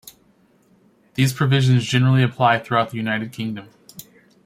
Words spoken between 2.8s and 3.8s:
the United Kingdom.